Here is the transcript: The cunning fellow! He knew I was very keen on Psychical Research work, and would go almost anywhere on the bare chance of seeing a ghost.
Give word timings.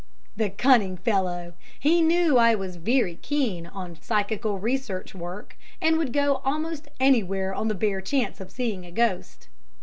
The 0.35 0.49
cunning 0.49 0.97
fellow! 0.97 1.53
He 1.79 2.01
knew 2.01 2.39
I 2.39 2.55
was 2.55 2.77
very 2.77 3.17
keen 3.21 3.67
on 3.67 4.01
Psychical 4.01 4.57
Research 4.57 5.13
work, 5.13 5.55
and 5.79 5.99
would 5.99 6.11
go 6.11 6.41
almost 6.43 6.87
anywhere 6.99 7.53
on 7.53 7.67
the 7.67 7.75
bare 7.75 8.01
chance 8.01 8.41
of 8.41 8.49
seeing 8.49 8.83
a 8.83 8.89
ghost. 8.91 9.47